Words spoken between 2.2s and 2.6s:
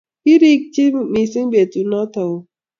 oo